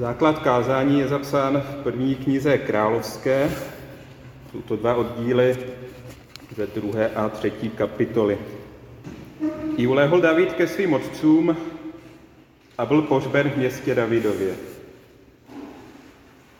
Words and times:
Základ 0.00 0.38
kázání 0.38 1.00
je 1.00 1.08
zapsán 1.08 1.60
v 1.60 1.82
první 1.82 2.14
knize 2.14 2.58
Královské. 2.58 3.50
Jsou 4.50 4.62
to 4.62 4.76
dva 4.76 4.94
oddíly 4.94 5.56
ze 6.56 6.66
druhé 6.66 7.08
a 7.08 7.28
třetí 7.28 7.70
kapitoly. 7.70 8.38
I 9.76 9.86
ulehl 9.86 10.20
David 10.20 10.52
ke 10.52 10.66
svým 10.66 10.92
otcům 10.92 11.56
a 12.78 12.86
byl 12.86 13.02
pohřben 13.02 13.50
v 13.50 13.56
městě 13.56 13.94
Davidově. 13.94 14.54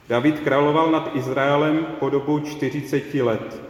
David 0.09 0.41
královal 0.41 0.91
nad 0.91 1.11
Izraelem 1.15 1.87
po 1.99 2.11
dobu 2.11 2.41
40 2.41 3.15
let. 3.15 3.63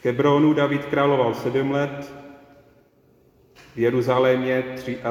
V 0.00 0.04
Hebronu 0.04 0.52
David 0.52 0.84
královal 0.84 1.34
7 1.34 1.70
let, 1.70 2.12
v 3.74 3.78
Jeruzalémě 3.78 4.64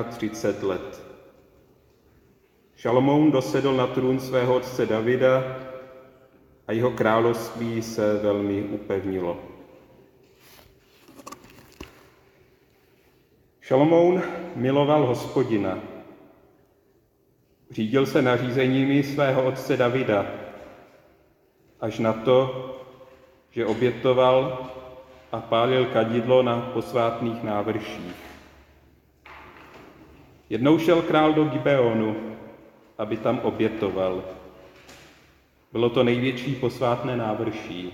33 0.09 0.65
let. 0.65 1.04
Šalomoun 2.85 3.31
dosedl 3.31 3.73
na 3.73 3.87
trůn 3.87 4.19
svého 4.19 4.55
otce 4.55 4.85
Davida 4.85 5.43
a 6.67 6.71
jeho 6.71 6.91
království 6.91 7.81
se 7.81 8.17
velmi 8.17 8.63
upevnilo. 8.63 9.37
Šalomoun 13.61 14.21
miloval 14.55 15.05
hospodina. 15.05 15.79
Řídil 17.71 18.05
se 18.05 18.21
nařízeními 18.21 19.03
svého 19.03 19.45
otce 19.45 19.77
Davida, 19.77 20.25
až 21.81 21.99
na 21.99 22.13
to, 22.13 22.65
že 23.51 23.65
obětoval 23.65 24.69
a 25.31 25.39
pálil 25.39 25.85
kadidlo 25.85 26.43
na 26.43 26.61
posvátných 26.73 27.43
návrších. 27.43 28.15
Jednou 30.49 30.79
šel 30.79 31.01
král 31.01 31.33
do 31.33 31.43
Gibeonu, 31.43 32.35
aby 32.97 33.17
tam 33.17 33.39
obětoval. 33.39 34.23
Bylo 35.71 35.89
to 35.89 36.03
největší 36.03 36.55
posvátné 36.55 37.17
návrší. 37.17 37.93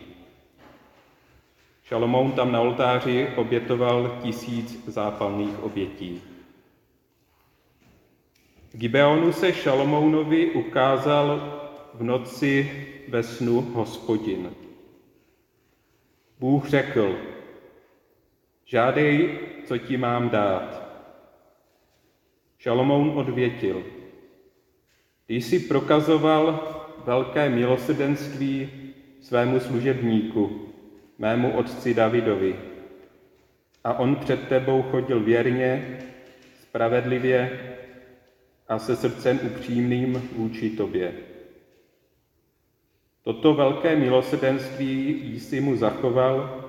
Šalomoun 1.83 2.31
tam 2.31 2.51
na 2.51 2.61
oltáři 2.61 3.27
obětoval 3.35 4.19
tisíc 4.23 4.87
zápalných 4.87 5.63
obětí. 5.63 6.21
Gibeonu 8.71 9.33
se 9.33 9.53
Šalomounovi 9.53 10.51
ukázal 10.51 11.59
v 11.93 12.03
noci 12.03 12.71
ve 13.07 13.23
snu 13.23 13.61
hospodin. 13.61 14.51
Bůh 16.39 16.69
řekl, 16.69 17.15
žádej, 18.65 19.39
co 19.65 19.77
ti 19.77 19.97
mám 19.97 20.29
dát. 20.29 20.81
Šalomoun 22.57 23.17
odvětil, 23.17 23.83
ty 25.31 25.41
jsi 25.41 25.59
prokazoval 25.59 26.59
velké 27.05 27.49
milosrdenství 27.49 28.69
svému 29.21 29.59
služebníku, 29.59 30.67
mému 31.17 31.51
otci 31.51 31.93
Davidovi. 31.93 32.59
A 33.83 33.93
on 33.93 34.15
před 34.15 34.47
tebou 34.47 34.81
chodil 34.81 35.19
věrně, 35.19 35.99
spravedlivě 36.61 37.59
a 38.67 38.79
se 38.79 38.95
srdcem 38.95 39.39
upřímným 39.43 40.29
vůči 40.35 40.69
tobě. 40.69 41.13
Toto 43.23 43.53
velké 43.53 43.95
milosrdenství 43.95 45.39
jsi 45.39 45.61
mu 45.61 45.75
zachoval 45.75 46.63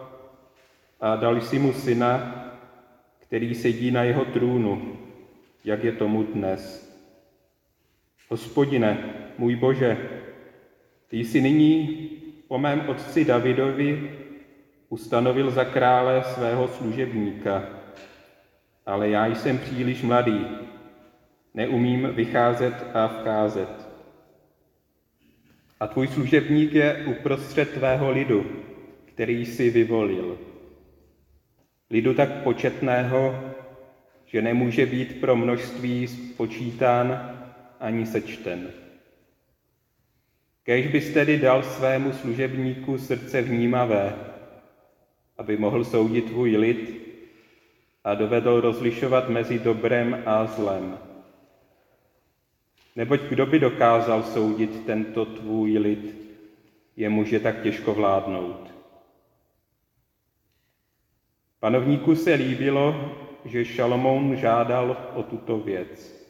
a 1.00 1.16
dal 1.16 1.40
jsi 1.40 1.58
mu 1.58 1.72
syna, 1.72 2.44
který 3.18 3.54
sedí 3.54 3.90
na 3.90 4.02
jeho 4.02 4.24
trůnu, 4.24 4.98
jak 5.64 5.84
je 5.84 5.92
tomu 5.92 6.22
dnes. 6.22 6.91
Hospodine, 8.32 8.98
můj 9.38 9.56
Bože, 9.56 10.08
ty 11.08 11.18
jsi 11.18 11.40
nyní 11.40 12.08
po 12.48 12.58
mém 12.58 12.88
otci 12.88 13.24
Davidovi 13.24 14.10
ustanovil 14.88 15.50
za 15.50 15.64
krále 15.64 16.24
svého 16.24 16.68
služebníka, 16.68 17.64
ale 18.86 19.08
já 19.08 19.26
jsem 19.26 19.58
příliš 19.58 20.02
mladý, 20.02 20.46
neumím 21.54 22.08
vycházet 22.14 22.74
a 22.94 23.08
vcházet. 23.08 23.88
A 25.80 25.86
tvůj 25.86 26.08
služebník 26.08 26.72
je 26.72 27.04
uprostřed 27.06 27.70
tvého 27.70 28.10
lidu, 28.10 28.46
který 29.04 29.46
jsi 29.46 29.70
vyvolil. 29.70 30.38
Lidu 31.90 32.14
tak 32.14 32.42
početného, 32.42 33.40
že 34.26 34.42
nemůže 34.42 34.86
být 34.86 35.20
pro 35.20 35.36
množství 35.36 36.06
spočítán 36.06 37.38
ani 37.82 38.06
sečten. 38.06 38.70
Kež 40.62 40.86
bys 40.86 41.12
tedy 41.12 41.38
dal 41.38 41.62
svému 41.62 42.12
služebníku 42.12 42.98
srdce 42.98 43.42
vnímavé, 43.42 44.14
aby 45.38 45.56
mohl 45.56 45.84
soudit 45.84 46.24
tvůj 46.30 46.56
lid 46.56 47.02
a 48.04 48.14
dovedl 48.14 48.60
rozlišovat 48.60 49.28
mezi 49.28 49.58
dobrem 49.58 50.22
a 50.26 50.46
zlem. 50.46 50.98
Neboť 52.96 53.20
kdo 53.20 53.46
by 53.46 53.58
dokázal 53.58 54.22
soudit 54.22 54.86
tento 54.86 55.24
tvůj 55.24 55.78
lid, 55.78 56.16
je 56.96 57.40
tak 57.40 57.62
těžko 57.62 57.94
vládnout. 57.94 58.74
Panovníku 61.60 62.14
se 62.14 62.34
líbilo, 62.34 63.12
že 63.44 63.64
Šalomoun 63.64 64.36
žádal 64.36 65.10
o 65.14 65.22
tuto 65.22 65.58
věc. 65.58 66.21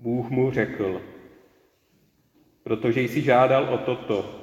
Bůh 0.00 0.30
mu 0.30 0.50
řekl, 0.50 1.02
protože 2.62 3.00
jsi 3.00 3.22
žádal 3.22 3.74
o 3.74 3.78
toto 3.78 4.40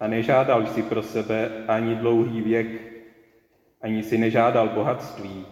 a 0.00 0.06
nežádal 0.06 0.66
jsi 0.66 0.82
pro 0.82 1.02
sebe 1.02 1.64
ani 1.68 1.94
dlouhý 1.94 2.40
věk, 2.40 2.66
ani 3.80 4.02
si 4.02 4.18
nežádal 4.18 4.68
bohatství, 4.68 5.46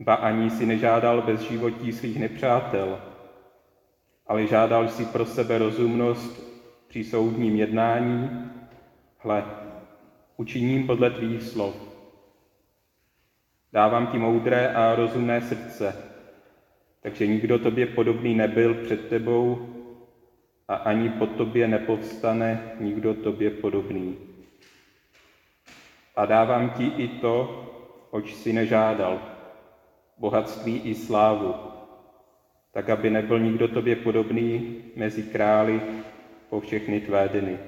ba 0.00 0.14
ani 0.14 0.50
si 0.50 0.66
nežádal 0.66 1.22
bez 1.22 1.40
životí 1.40 1.92
svých 1.92 2.18
nepřátel, 2.18 3.00
ale 4.26 4.46
žádal 4.46 4.88
si 4.88 5.04
pro 5.04 5.26
sebe 5.26 5.58
rozumnost 5.58 6.42
při 6.88 7.04
soudním 7.04 7.56
jednání, 7.56 8.50
hle, 9.18 9.44
učiním 10.36 10.86
podle 10.86 11.10
tvých 11.10 11.42
slov. 11.42 11.74
Dávám 13.72 14.06
ti 14.06 14.18
moudré 14.18 14.74
a 14.74 14.94
rozumné 14.94 15.40
srdce, 15.40 16.07
takže 17.08 17.26
nikdo 17.26 17.58
tobě 17.58 17.86
podobný 17.86 18.34
nebyl 18.34 18.74
před 18.74 19.08
tebou 19.08 19.68
a 20.68 20.74
ani 20.74 21.08
po 21.08 21.26
tobě 21.26 21.68
nepovstane 21.68 22.72
nikdo 22.80 23.14
tobě 23.14 23.50
podobný. 23.50 24.16
A 26.16 26.26
dávám 26.26 26.70
ti 26.70 26.84
i 26.84 27.08
to, 27.08 27.64
oč 28.10 28.34
si 28.34 28.52
nežádal, 28.52 29.20
bohatství 30.18 30.80
i 30.84 30.94
slávu, 30.94 31.54
tak 32.72 32.88
aby 32.88 33.10
nebyl 33.10 33.40
nikdo 33.40 33.68
tobě 33.68 33.96
podobný 33.96 34.76
mezi 34.96 35.22
králi 35.22 35.80
po 36.50 36.60
všechny 36.60 37.00
tvé 37.00 37.28
dny. 37.28 37.58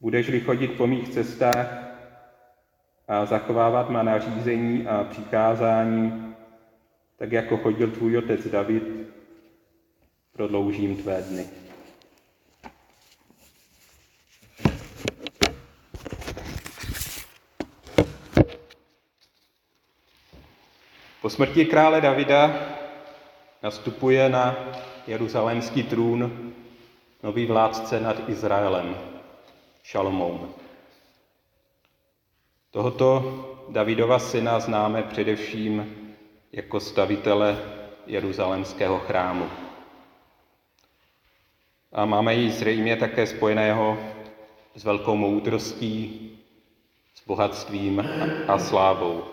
Budeš-li 0.00 0.40
chodit 0.40 0.68
po 0.76 0.86
mých 0.86 1.08
cestách 1.08 1.96
a 3.08 3.24
zachovávat 3.24 3.90
má 3.90 4.02
nařízení 4.02 4.86
a 4.86 5.04
přikázání, 5.04 6.33
tak 7.16 7.32
jako 7.32 7.56
chodil 7.56 7.90
tvůj 7.90 8.18
otec 8.18 8.46
David, 8.46 8.82
prodloužím 10.32 10.96
tvé 10.96 11.22
dny. 11.22 11.46
Po 21.22 21.30
smrti 21.30 21.64
krále 21.64 22.00
Davida 22.00 22.68
nastupuje 23.62 24.28
na 24.28 24.56
jeruzalémský 25.06 25.82
trůn 25.82 26.52
nový 27.22 27.46
vládce 27.46 28.00
nad 28.00 28.28
Izraelem, 28.28 28.96
Šalomoun. 29.82 30.54
Tohoto 32.70 33.66
Davidova 33.68 34.18
syna 34.18 34.60
známe 34.60 35.02
především 35.02 36.03
jako 36.56 36.80
stavitele 36.80 37.58
jeruzalémského 38.06 38.98
chrámu. 38.98 39.50
A 41.92 42.04
máme 42.04 42.34
ji 42.34 42.50
zřejmě 42.50 42.96
také 42.96 43.26
spojeného 43.26 43.98
s 44.74 44.84
velkou 44.84 45.16
moudrostí, 45.16 46.30
s 47.14 47.26
bohatstvím 47.26 48.08
a 48.48 48.58
slávou. 48.58 49.24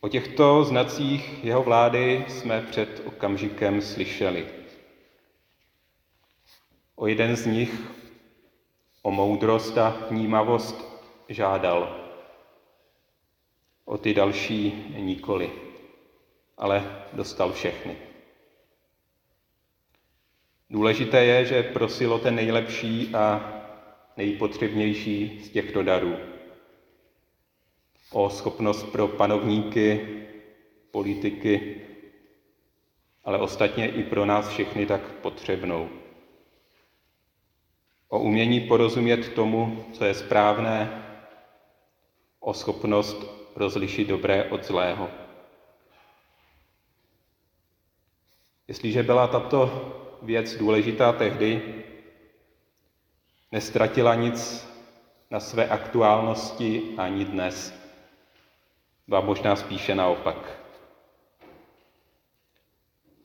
O 0.00 0.08
těchto 0.08 0.64
znacích 0.64 1.44
jeho 1.44 1.62
vlády 1.62 2.24
jsme 2.28 2.60
před 2.60 3.02
okamžikem 3.04 3.82
slyšeli. 3.82 4.46
O 6.96 7.06
jeden 7.06 7.36
z 7.36 7.46
nich, 7.46 7.80
o 9.02 9.10
moudrost 9.10 9.78
a 9.78 9.96
vnímavost, 10.10 11.02
žádal 11.28 12.03
o 13.84 13.98
ty 13.98 14.14
další 14.14 14.84
nikoli. 14.98 15.52
ale 16.56 17.04
dostal 17.12 17.52
všechny. 17.52 17.96
Důležité 20.70 21.24
je, 21.24 21.44
že 21.44 21.62
prosil 21.62 22.12
o 22.12 22.18
ten 22.18 22.34
nejlepší 22.34 23.14
a 23.14 23.52
nejpotřebnější 24.16 25.40
z 25.44 25.50
těchto 25.50 25.82
darů. 25.82 26.16
O 28.10 28.30
schopnost 28.30 28.82
pro 28.82 29.08
panovníky, 29.08 30.08
politiky, 30.90 31.82
ale 33.24 33.38
ostatně 33.38 33.88
i 33.88 34.02
pro 34.02 34.26
nás 34.26 34.48
všechny 34.48 34.86
tak 34.86 35.12
potřebnou. 35.12 35.88
O 38.08 38.18
umění 38.18 38.60
porozumět 38.60 39.34
tomu, 39.34 39.84
co 39.92 40.04
je 40.04 40.14
správné, 40.14 41.04
o 42.40 42.54
schopnost 42.54 43.33
rozlišit 43.56 44.08
dobré 44.08 44.44
od 44.44 44.64
zlého. 44.64 45.10
Jestliže 48.68 49.02
byla 49.02 49.26
tato 49.26 49.70
věc 50.22 50.54
důležitá 50.54 51.12
tehdy, 51.12 51.84
nestratila 53.52 54.14
nic 54.14 54.68
na 55.30 55.40
své 55.40 55.68
aktuálnosti 55.68 56.82
ani 56.98 57.24
dnes, 57.24 57.74
ba 59.08 59.20
možná 59.20 59.56
spíše 59.56 59.94
naopak. 59.94 60.60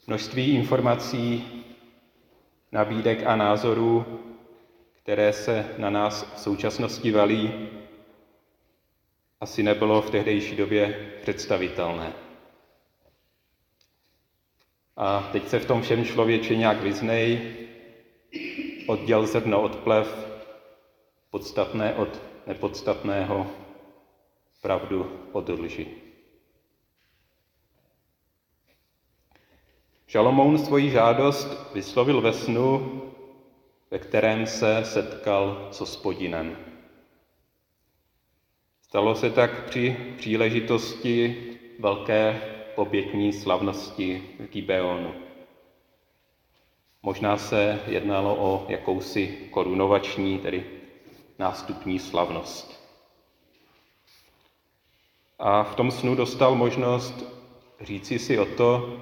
Množství 0.07 0.55
informací, 0.55 1.63
nabídek 2.71 3.25
a 3.25 3.35
názorů, 3.35 4.19
které 5.03 5.33
se 5.33 5.75
na 5.77 5.89
nás 5.89 6.33
v 6.35 6.39
současnosti 6.39 7.11
valí, 7.11 7.69
asi 9.41 9.63
nebylo 9.63 10.01
v 10.01 10.09
tehdejší 10.09 10.55
době 10.55 11.11
představitelné. 11.21 12.13
A 14.97 15.29
teď 15.31 15.47
se 15.47 15.59
v 15.59 15.65
tom 15.65 15.81
všem 15.81 16.05
člověče 16.05 16.55
nějak 16.55 16.81
vyznej, 16.81 17.55
odděl 18.87 19.27
zrno 19.27 19.61
od 19.61 19.75
plev, 19.75 20.27
podstatné 21.31 21.93
od 21.93 22.21
nepodstatného, 22.47 23.47
pravdu 24.61 25.27
od 25.31 25.49
lži. 25.49 25.87
Šalomoun 30.07 30.57
svoji 30.57 30.91
žádost 30.91 31.73
vyslovil 31.73 32.21
ve 32.21 32.33
snu, 32.33 33.01
ve 33.91 33.99
kterém 33.99 34.47
se 34.47 34.81
setkal 34.85 35.67
s 35.71 35.79
hospodinem. 35.79 36.57
Stalo 38.89 39.15
se 39.15 39.29
tak 39.29 39.63
při 39.65 39.97
příležitosti 40.17 41.43
velké 41.79 42.41
obětní 42.75 43.33
slavnosti 43.33 44.23
v 44.39 44.47
Gibeonu. 44.47 45.13
Možná 47.03 47.37
se 47.37 47.79
jednalo 47.87 48.35
o 48.35 48.65
jakousi 48.69 49.47
korunovační, 49.51 50.39
tedy 50.39 50.65
nástupní 51.39 51.99
slavnost. 51.99 52.89
A 55.39 55.63
v 55.63 55.75
tom 55.75 55.91
snu 55.91 56.15
dostal 56.15 56.55
možnost 56.55 57.23
říci 57.81 58.19
si 58.19 58.39
o 58.39 58.45
to, 58.45 58.99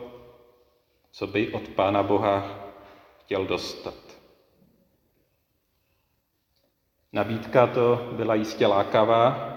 co 1.12 1.28
by 1.28 1.52
od 1.52 1.68
Pána 1.68 2.04
Boha 2.04 2.60
chtěl 3.20 3.46
dostat. 3.46 3.96
Nabídka 7.14 7.68
to 7.68 8.10
byla 8.12 8.36
jistě 8.36 8.68
lákavá, 8.68 9.57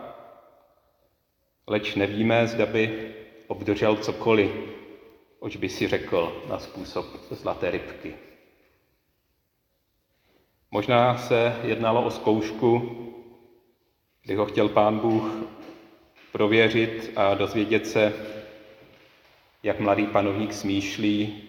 leč 1.70 1.94
nevíme, 1.94 2.46
zda 2.46 2.66
by 2.66 3.14
obdržel 3.46 3.96
cokoliv, 3.96 4.50
oč 5.38 5.56
by 5.56 5.68
si 5.68 5.88
řekl 5.88 6.42
na 6.48 6.58
způsob 6.58 7.06
zlaté 7.30 7.70
rybky. 7.70 8.14
Možná 10.70 11.18
se 11.18 11.56
jednalo 11.64 12.04
o 12.04 12.10
zkoušku, 12.10 12.96
kdy 14.22 14.34
ho 14.34 14.46
chtěl 14.46 14.68
pán 14.68 14.98
Bůh 14.98 15.32
prověřit 16.32 17.12
a 17.16 17.34
dozvědět 17.34 17.86
se, 17.86 18.14
jak 19.62 19.80
mladý 19.80 20.06
panovník 20.06 20.52
smýšlí, 20.52 21.42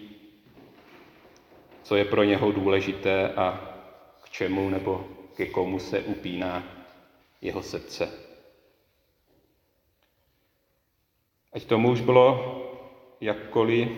co 1.82 1.96
je 1.96 2.04
pro 2.04 2.22
něho 2.22 2.52
důležité 2.52 3.28
a 3.28 3.74
k 4.22 4.30
čemu 4.30 4.70
nebo 4.70 5.08
ke 5.36 5.46
komu 5.46 5.78
se 5.78 6.00
upíná 6.00 6.62
jeho 7.40 7.62
srdce. 7.62 8.31
Ať 11.52 11.64
tomu 11.64 11.90
už 11.90 12.00
bylo 12.00 12.58
jakkoliv, 13.20 13.88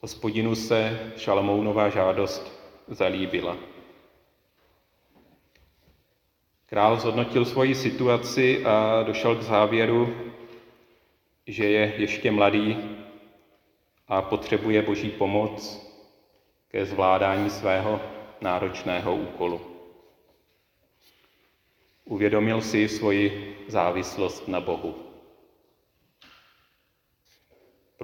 hospodinu 0.00 0.54
se 0.54 1.12
Šalamounová 1.16 1.88
žádost 1.88 2.52
zalíbila. 2.88 3.56
Král 6.66 7.00
zhodnotil 7.00 7.44
svoji 7.44 7.74
situaci 7.74 8.64
a 8.64 9.02
došel 9.02 9.36
k 9.36 9.42
závěru, 9.42 10.14
že 11.46 11.64
je 11.64 11.94
ještě 11.96 12.30
mladý 12.30 12.76
a 14.08 14.22
potřebuje 14.22 14.82
boží 14.82 15.10
pomoc 15.10 15.86
ke 16.68 16.86
zvládání 16.86 17.50
svého 17.50 18.00
náročného 18.40 19.16
úkolu. 19.16 19.60
Uvědomil 22.04 22.60
si 22.60 22.88
svoji 22.88 23.56
závislost 23.68 24.48
na 24.48 24.60
Bohu. 24.60 25.03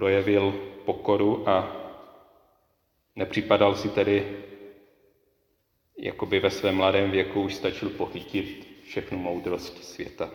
Projevil 0.00 0.52
pokoru 0.84 1.48
a 1.48 1.76
nepřipadal 3.16 3.74
si 3.74 3.88
tedy, 3.88 4.36
jako 5.98 6.26
by 6.26 6.40
ve 6.40 6.50
svém 6.50 6.74
mladém 6.74 7.10
věku 7.10 7.42
už 7.42 7.54
stačil 7.54 7.88
pochytit 7.90 8.68
všechnu 8.84 9.18
moudrost 9.18 9.84
světa. 9.84 10.30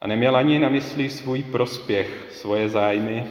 A 0.00 0.06
neměl 0.06 0.36
ani 0.36 0.58
na 0.58 0.68
mysli 0.68 1.10
svůj 1.10 1.42
prospěch, 1.42 2.32
svoje 2.32 2.68
zájmy, 2.68 3.26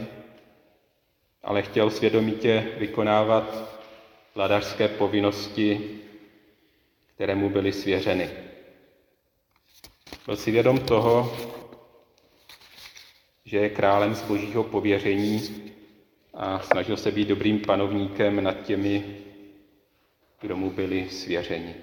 ale 1.42 1.62
chtěl 1.62 1.90
svědomitě 1.90 2.72
vykonávat 2.78 3.78
vladařské 4.34 4.88
povinnosti, 4.88 6.00
které 7.14 7.34
mu 7.34 7.50
byly 7.50 7.72
svěřeny. 7.72 8.30
Byl 10.26 10.36
si 10.36 10.50
vědom 10.50 10.78
toho, 10.78 11.36
že 13.48 13.56
je 13.56 13.68
králem 13.70 14.14
z 14.14 14.22
božího 14.22 14.64
pověření 14.64 15.42
a 16.34 16.60
snažil 16.60 16.96
se 16.96 17.10
být 17.10 17.28
dobrým 17.28 17.60
panovníkem 17.60 18.44
nad 18.44 18.62
těmi, 18.62 19.16
kdo 20.40 20.56
mu 20.56 20.70
byli 20.70 21.10
svěřeni. 21.10 21.74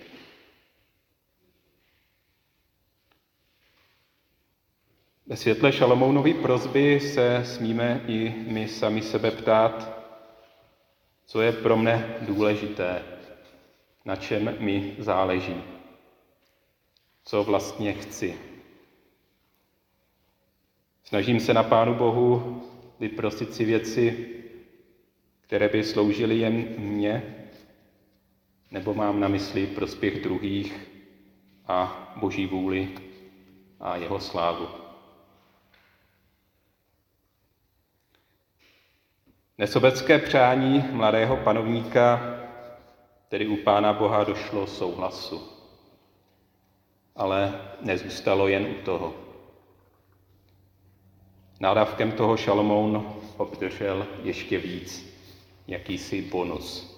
Ve 5.27 5.35
světle 5.35 5.71
Šalomounovy 5.71 6.33
prozby 6.33 6.99
se 6.99 7.45
smíme 7.45 8.01
i 8.07 8.35
my 8.47 8.67
sami 8.67 9.01
sebe 9.01 9.31
ptát, 9.31 10.05
co 11.25 11.41
je 11.41 11.51
pro 11.51 11.77
mne 11.77 12.15
důležité, 12.21 13.03
na 14.05 14.15
čem 14.15 14.55
mi 14.59 14.95
záleží, 14.99 15.63
co 17.23 17.43
vlastně 17.43 17.93
chci. 17.93 18.54
Snažím 21.07 21.39
se 21.39 21.53
na 21.53 21.63
Pánu 21.63 21.95
Bohu 21.95 22.61
vyprosit 22.99 23.53
si 23.53 23.65
věci, 23.65 24.29
které 25.41 25.69
by 25.69 25.83
sloužily 25.83 26.37
jen 26.37 26.65
mně, 26.77 27.35
nebo 28.71 28.93
mám 28.93 29.19
na 29.19 29.27
mysli 29.27 29.67
prospěch 29.67 30.23
druhých 30.23 30.89
a 31.67 32.11
Boží 32.15 32.45
vůli 32.45 32.89
a 33.79 33.95
jeho 33.95 34.19
slávu. 34.19 34.67
Nesobecké 39.57 40.19
přání 40.19 40.83
mladého 40.91 41.37
panovníka 41.37 42.21
tedy 43.29 43.47
u 43.47 43.55
Pána 43.55 43.93
Boha 43.93 44.23
došlo 44.23 44.67
souhlasu. 44.67 45.49
Ale 47.15 47.61
nezůstalo 47.81 48.47
jen 48.47 48.65
u 48.65 48.73
toho. 48.73 49.24
Nádavkem 51.59 52.11
toho 52.11 52.37
Šalomoun 52.37 53.05
obdržel 53.37 54.07
ještě 54.23 54.57
víc, 54.59 55.15
jakýsi 55.67 56.21
bonus. 56.21 56.95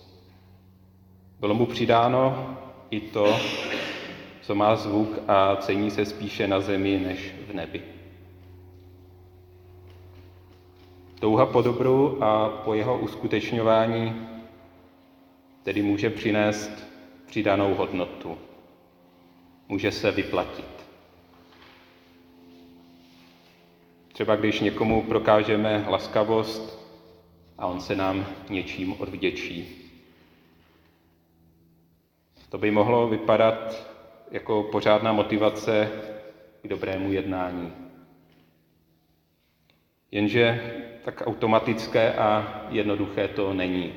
Bylo 1.39 1.53
mu 1.53 1.65
přidáno 1.65 2.49
i 2.89 2.99
to, 2.99 3.39
co 4.41 4.55
má 4.55 4.75
zvuk 4.75 5.19
a 5.27 5.55
cení 5.55 5.91
se 5.91 6.05
spíše 6.05 6.47
na 6.47 6.59
zemi 6.59 6.99
než 6.99 7.33
v 7.47 7.53
nebi. 7.53 7.83
Touha 11.19 11.45
po 11.45 11.61
dobru 11.61 12.23
a 12.23 12.49
po 12.49 12.73
jeho 12.73 12.99
uskutečňování 12.99 14.27
tedy 15.63 15.81
může 15.81 16.09
přinést 16.09 16.71
přidanou 17.25 17.75
hodnotu. 17.75 18.37
Může 19.69 19.91
se 19.91 20.11
vyplatit. 20.11 20.76
Třeba 24.17 24.35
když 24.35 24.59
někomu 24.59 25.03
prokážeme 25.03 25.85
laskavost 25.87 26.79
a 27.57 27.67
on 27.67 27.81
se 27.81 27.95
nám 27.95 28.25
něčím 28.49 29.01
odvděčí. 29.01 29.67
To 32.49 32.57
by 32.57 32.71
mohlo 32.71 33.07
vypadat 33.07 33.87
jako 34.31 34.63
pořádná 34.63 35.13
motivace 35.13 35.91
k 36.61 36.67
dobrému 36.67 37.11
jednání. 37.11 37.73
Jenže 40.11 40.73
tak 41.05 41.21
automatické 41.25 42.13
a 42.13 42.61
jednoduché 42.69 43.27
to 43.27 43.53
není. 43.53 43.93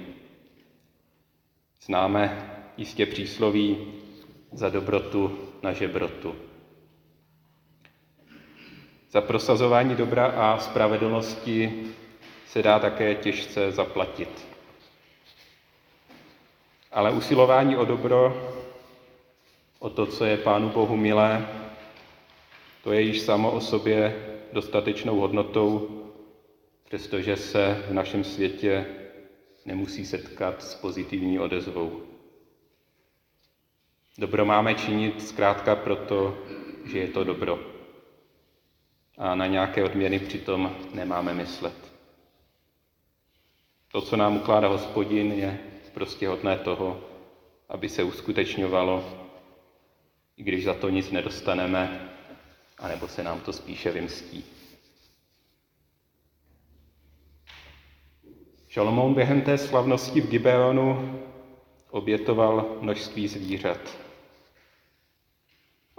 Známe 1.83 2.50
jistě 2.77 3.07
přísloví 3.07 3.93
za 4.53 4.69
dobrotu 4.71 5.39
na 5.62 5.73
žebrotu. 5.73 6.50
Za 9.11 9.21
prosazování 9.21 9.95
dobra 9.95 10.26
a 10.26 10.59
spravedlnosti 10.59 11.83
se 12.47 12.62
dá 12.62 12.79
také 12.79 13.14
těžce 13.14 13.73
zaplatit. 13.73 14.47
Ale 16.93 17.11
usilování 17.11 17.76
o 17.76 17.85
dobro, 17.85 18.50
o 19.79 19.90
to, 19.90 20.07
co 20.07 20.25
je 20.25 20.37
Pánu 20.37 20.69
Bohu 20.69 20.97
milé, 20.97 21.47
to 22.85 22.93
je 22.93 23.00
již 23.00 23.21
samo 23.21 23.50
o 23.50 23.61
sobě 23.61 24.26
dostatečnou 24.52 25.21
hodnotou, 25.21 25.88
přestože 26.85 27.37
se 27.37 27.85
v 27.88 27.93
našem 27.93 28.25
světě 28.25 28.87
nemusí 29.67 30.07
setkat 30.07 30.62
s 30.62 30.75
pozitivní 30.75 31.38
odezvou. 31.38 32.00
Dobro 34.19 34.45
máme 34.45 34.75
činit 34.75 35.29
zkrátka 35.29 35.76
proto, 35.76 36.38
že 36.85 36.99
je 36.99 37.09
to 37.09 37.25
dobro. 37.25 37.70
A 39.21 39.35
na 39.35 39.47
nějaké 39.47 39.85
odměny 39.85 40.19
přitom 40.19 40.77
nemáme 40.95 41.35
myslet. 41.35 41.93
To, 43.93 44.00
co 44.00 44.17
nám 44.17 44.37
ukládá 44.37 44.69
hospodin, 44.69 45.33
je 45.33 45.59
prostě 45.95 46.29
hodné 46.29 46.57
toho, 46.57 47.00
aby 47.69 47.89
se 47.89 48.03
uskutečňovalo, 48.03 49.05
i 50.37 50.43
když 50.43 50.65
za 50.65 50.75
to 50.75 50.89
nic 50.89 51.11
nedostaneme, 51.11 52.11
anebo 52.79 53.09
se 53.09 53.23
nám 53.23 53.41
to 53.41 53.53
spíše 53.53 53.91
vymstí. 53.91 54.45
Šalomoun 58.69 59.15
během 59.15 59.43
té 59.43 59.59
slavnosti 59.59 60.21
v 60.21 60.31
Gibeonu 60.31 61.21
obětoval 61.91 62.79
množství 62.81 63.29
zvířat. 63.29 64.10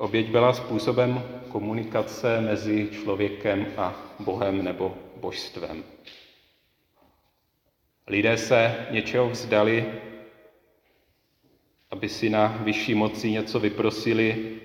Oběť 0.01 0.29
byla 0.29 0.53
způsobem 0.53 1.23
komunikace 1.49 2.41
mezi 2.41 2.89
člověkem 2.91 3.67
a 3.77 3.95
Bohem 4.19 4.63
nebo 4.63 4.97
božstvem. 5.15 5.83
Lidé 8.07 8.37
se 8.37 8.87
něčeho 8.91 9.29
vzdali, 9.29 9.93
aby 11.91 12.09
si 12.09 12.29
na 12.29 12.47
vyšší 12.47 12.95
moci 12.95 13.31
něco 13.31 13.59
vyprosili 13.59 14.59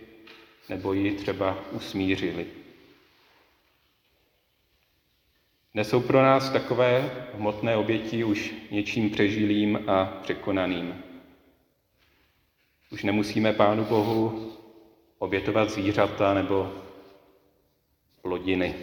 nebo 0.68 0.92
ji 0.92 1.14
třeba 1.14 1.58
usmířili. 1.72 2.46
Nesou 5.74 6.00
pro 6.00 6.22
nás 6.22 6.50
takové 6.50 7.10
hmotné 7.34 7.76
oběti 7.76 8.24
už 8.24 8.54
něčím 8.70 9.10
přežilým 9.10 9.90
a 9.90 10.04
překonaným. 10.22 11.02
Už 12.90 13.02
nemusíme 13.02 13.52
Pánu 13.52 13.84
Bohu 13.84 14.55
obětovat 15.18 15.70
zvířata 15.70 16.34
nebo 16.34 16.72
plodiny. 18.22 18.74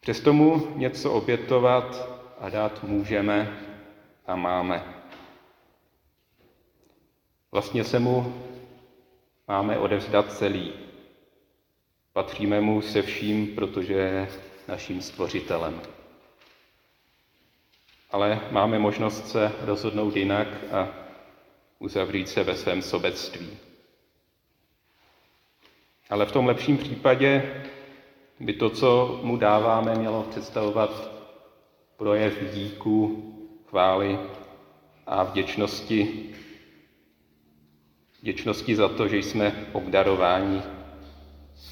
Přesto 0.00 0.32
mu 0.32 0.72
něco 0.76 1.12
obětovat 1.12 2.08
a 2.38 2.48
dát 2.48 2.84
můžeme 2.84 3.58
a 4.26 4.36
máme. 4.36 4.84
Vlastně 7.52 7.84
se 7.84 7.98
mu 7.98 8.42
máme 9.48 9.78
odevzdat 9.78 10.32
celý. 10.32 10.72
Patříme 12.12 12.60
mu 12.60 12.82
se 12.82 13.02
vším, 13.02 13.54
protože 13.54 13.94
je 13.94 14.28
naším 14.68 15.02
stvořitelem. 15.02 15.80
Ale 18.10 18.40
máme 18.50 18.78
možnost 18.78 19.28
se 19.28 19.52
rozhodnout 19.60 20.16
jinak 20.16 20.48
a 20.72 20.88
uzavřít 21.78 22.28
se 22.28 22.44
ve 22.44 22.56
svém 22.56 22.82
sobectví. 22.82 23.65
Ale 26.10 26.26
v 26.26 26.32
tom 26.32 26.46
lepším 26.46 26.78
případě 26.78 27.62
by 28.40 28.52
to, 28.52 28.70
co 28.70 29.20
mu 29.22 29.36
dáváme, 29.36 29.94
mělo 29.94 30.22
představovat 30.22 31.10
projev 31.96 32.54
díku, 32.54 33.22
chvály 33.68 34.18
a 35.06 35.22
vděčnosti. 35.22 36.30
Vděčnosti 38.22 38.76
za 38.76 38.88
to, 38.88 39.08
že 39.08 39.16
jsme 39.16 39.66
obdarováni, 39.72 40.62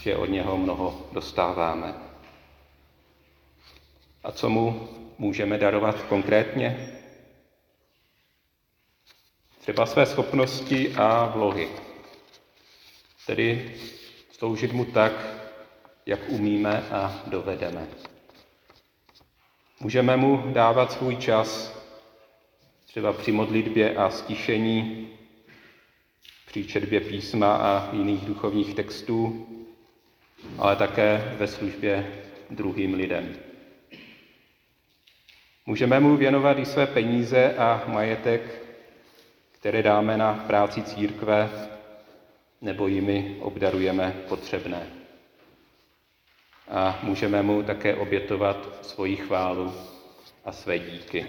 že 0.00 0.16
od 0.16 0.26
něho 0.26 0.56
mnoho 0.56 1.08
dostáváme. 1.12 1.94
A 4.24 4.32
co 4.32 4.48
mu 4.50 4.88
můžeme 5.18 5.58
darovat 5.58 6.02
konkrétně? 6.02 6.98
Třeba 9.60 9.86
své 9.86 10.06
schopnosti 10.06 10.94
a 10.96 11.26
vlohy. 11.26 11.68
Tedy 13.26 13.74
sloužit 14.38 14.72
mu 14.72 14.84
tak, 14.84 15.12
jak 16.06 16.20
umíme 16.28 16.82
a 16.90 17.22
dovedeme. 17.26 17.86
Můžeme 19.80 20.16
mu 20.16 20.42
dávat 20.52 20.92
svůj 20.92 21.16
čas, 21.16 21.78
třeba 22.86 23.12
při 23.12 23.32
modlitbě 23.32 23.94
a 23.94 24.10
stišení, 24.10 25.08
při 26.46 26.64
četbě 26.64 27.00
písma 27.00 27.56
a 27.56 27.94
jiných 27.94 28.24
duchovních 28.24 28.74
textů, 28.74 29.46
ale 30.58 30.76
také 30.76 31.34
ve 31.38 31.46
službě 31.46 32.12
druhým 32.50 32.94
lidem. 32.94 33.36
Můžeme 35.66 36.00
mu 36.00 36.16
věnovat 36.16 36.58
i 36.58 36.66
své 36.66 36.86
peníze 36.86 37.54
a 37.54 37.84
majetek, 37.86 38.62
které 39.52 39.82
dáme 39.82 40.16
na 40.16 40.44
práci 40.46 40.82
církve, 40.82 41.50
nebo 42.64 42.88
jimi 42.88 43.36
obdarujeme 43.40 44.14
potřebné. 44.28 44.86
A 46.68 46.98
můžeme 47.02 47.42
mu 47.42 47.62
také 47.62 47.94
obětovat 47.94 48.86
svoji 48.86 49.16
chválu 49.16 49.72
a 50.44 50.52
své 50.52 50.78
díky. 50.78 51.26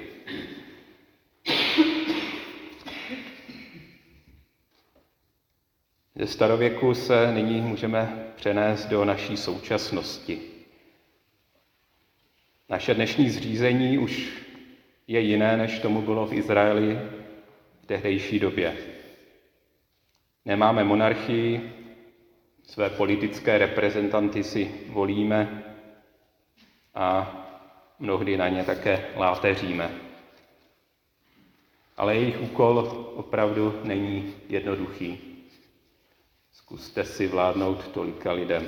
Ze 6.15 6.27
starověku 6.27 6.93
se 6.93 7.31
nyní 7.31 7.61
můžeme 7.61 8.31
přenést 8.35 8.85
do 8.85 9.05
naší 9.05 9.37
současnosti. 9.37 10.41
Naše 12.69 12.93
dnešní 12.93 13.29
zřízení 13.29 13.97
už 13.97 14.29
je 15.07 15.19
jiné, 15.19 15.57
než 15.57 15.79
tomu 15.79 16.01
bylo 16.01 16.27
v 16.27 16.33
Izraeli 16.33 16.99
v 17.81 17.85
tehdejší 17.85 18.39
době. 18.39 18.94
Nemáme 20.45 20.83
monarchii, 20.83 21.73
své 22.63 22.89
politické 22.89 23.57
reprezentanty 23.57 24.43
si 24.43 24.71
volíme 24.89 25.63
a 26.95 27.35
mnohdy 27.99 28.37
na 28.37 28.49
ně 28.49 28.63
také 28.63 29.05
láteříme. 29.15 29.91
Ale 31.97 32.15
jejich 32.15 32.41
úkol 32.41 32.79
opravdu 33.15 33.79
není 33.83 34.33
jednoduchý. 34.49 35.19
Zkuste 36.51 37.03
si 37.03 37.27
vládnout 37.27 37.87
tolika 37.87 38.31
lidem. 38.31 38.67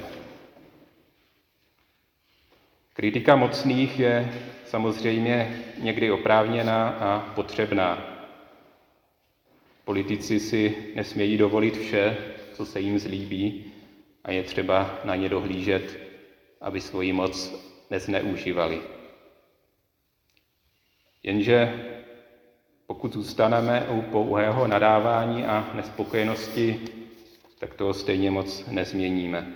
Kritika 2.93 3.35
mocných 3.35 3.99
je 3.99 4.33
samozřejmě 4.65 5.63
někdy 5.77 6.11
oprávněná 6.11 6.89
a 6.89 7.19
potřebná. 7.35 8.16
Politici 9.87 10.39
si 10.39 10.75
nesmějí 10.95 11.37
dovolit 11.37 11.77
vše, 11.77 12.17
co 12.53 12.65
se 12.65 12.79
jim 12.79 12.99
zlíbí, 12.99 13.65
a 14.23 14.31
je 14.31 14.43
třeba 14.43 14.99
na 15.03 15.15
ně 15.15 15.29
dohlížet, 15.29 15.99
aby 16.61 16.81
svoji 16.81 17.13
moc 17.13 17.55
nezneužívali. 17.89 18.81
Jenže 21.23 21.85
pokud 22.87 23.13
zůstaneme 23.13 23.87
u 23.89 24.01
pouhého 24.01 24.67
nadávání 24.67 25.45
a 25.45 25.71
nespokojenosti, 25.73 26.81
tak 27.59 27.73
toho 27.73 27.93
stejně 27.93 28.31
moc 28.31 28.67
nezměníme. 28.67 29.53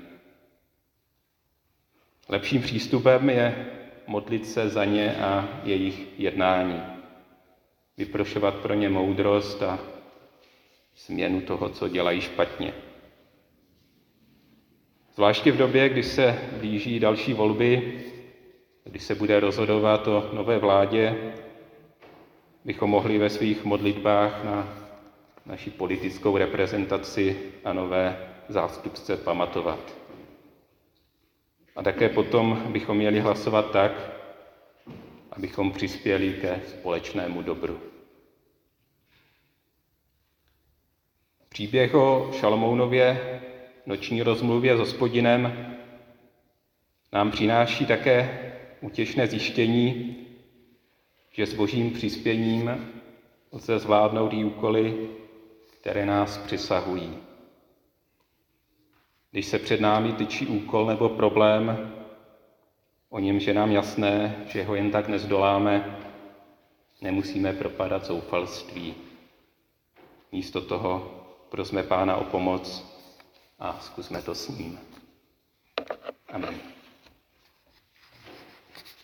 Lepším 2.30 2.62
přístupem 2.62 3.30
je 3.30 3.66
modlit 4.08 4.48
se 4.48 4.70
za 4.70 4.86
ně 4.86 5.16
a 5.16 5.60
jejich 5.64 6.20
jednání. 6.20 6.82
Vyprošovat 7.98 8.56
pro 8.56 8.74
ně 8.74 8.90
moudrost 8.90 9.64
a 9.64 9.91
změnu 10.98 11.42
toho, 11.42 11.70
co 11.70 11.88
dělají 11.88 12.22
špatně. 12.22 12.74
Zvláště 15.16 15.52
v 15.52 15.58
době, 15.58 15.90
kdy 15.90 16.04
se 16.04 16.40
blíží 16.60 17.00
další 17.00 17.34
volby, 17.34 18.02
kdy 18.84 19.00
se 19.00 19.16
bude 19.16 19.40
rozhodovat 19.40 20.08
o 20.08 20.30
nové 20.34 20.58
vládě, 20.58 21.34
bychom 22.66 22.90
mohli 22.90 23.18
ve 23.18 23.30
svých 23.30 23.64
modlitbách 23.64 24.44
na 24.44 24.78
naši 25.46 25.70
politickou 25.70 26.38
reprezentaci 26.38 27.38
a 27.64 27.74
nové 27.74 28.30
zástupce 28.48 29.18
pamatovat. 29.18 29.96
A 31.76 31.84
také 31.84 32.10
potom 32.10 32.64
bychom 32.72 32.98
měli 32.98 33.20
hlasovat 33.20 33.72
tak, 33.72 33.92
abychom 35.32 35.72
přispěli 35.72 36.34
ke 36.34 36.62
společnému 36.68 37.42
dobru. 37.42 37.91
Příběh 41.54 41.94
o 41.94 42.30
Šalmounově 42.34 43.42
noční 43.86 44.22
rozmluvě 44.22 44.76
s 44.76 44.80
hospodinem 44.80 45.76
nám 47.14 47.32
přináší 47.32 47.86
také 47.86 48.52
útěšné 48.82 49.28
zjištění, 49.28 50.16
že 51.32 51.46
s 51.46 51.54
božím 51.54 51.92
přispěním 51.92 52.92
lze 53.52 53.80
zvládnout 53.80 54.34
i 54.34 54.46
úkoly, 54.46 55.10
které 55.80 56.06
nás 56.06 56.38
přisahují. 56.38 57.18
Když 59.32 59.46
se 59.46 59.60
před 59.60 59.82
námi 59.82 60.14
tyčí 60.14 60.48
úkol 60.48 60.86
nebo 60.86 61.10
problém, 61.10 61.94
o 63.10 63.20
němž 63.20 63.44
je 63.44 63.54
nám 63.54 63.72
jasné, 63.72 64.46
že 64.48 64.64
ho 64.64 64.76
jen 64.76 64.92
tak 64.92 65.08
nezdoláme, 65.08 66.00
nemusíme 67.02 67.54
propadat 67.54 68.06
zoufalství. 68.06 68.96
Místo 70.32 70.62
toho 70.62 71.21
prosme 71.52 71.84
Pána 71.84 72.16
o 72.18 72.24
pomoc 72.24 72.64
a 73.60 73.76
zkusme 73.84 74.22
to 74.24 74.36
s 74.36 74.48
ním. 74.48 74.80
Amen. 76.32 76.81